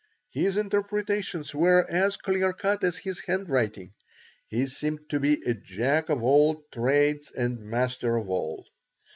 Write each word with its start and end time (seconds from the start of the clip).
His 0.31 0.57
interpretations 0.57 1.53
were 1.53 1.85
as 1.87 2.17
clear 2.17 2.53
cut 2.53 2.83
as 2.83 2.97
his 2.97 3.19
handwriting. 3.19 3.93
He 4.47 4.65
seemed 4.65 5.07
to 5.11 5.19
be 5.19 5.43
a 5.45 5.53
Jack 5.53 6.09
of 6.09 6.23
all 6.23 6.65
trades 6.73 7.29
and 7.29 7.59
master 7.59 8.17
of 8.17 8.27
all. 8.27 8.65